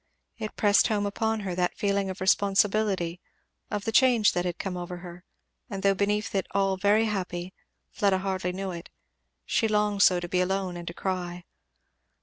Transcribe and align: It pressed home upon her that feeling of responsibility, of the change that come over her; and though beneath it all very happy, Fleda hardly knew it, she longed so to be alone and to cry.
It 0.39 0.55
pressed 0.55 0.87
home 0.87 1.05
upon 1.05 1.41
her 1.41 1.53
that 1.53 1.77
feeling 1.77 2.09
of 2.09 2.19
responsibility, 2.21 3.21
of 3.69 3.85
the 3.85 3.91
change 3.91 4.31
that 4.31 4.57
come 4.57 4.75
over 4.75 4.97
her; 4.97 5.23
and 5.69 5.83
though 5.83 5.93
beneath 5.93 6.33
it 6.33 6.47
all 6.55 6.75
very 6.75 7.05
happy, 7.05 7.53
Fleda 7.91 8.17
hardly 8.17 8.51
knew 8.51 8.71
it, 8.71 8.89
she 9.45 9.67
longed 9.67 10.01
so 10.01 10.19
to 10.19 10.27
be 10.27 10.41
alone 10.41 10.75
and 10.75 10.87
to 10.87 10.95
cry. 10.95 11.43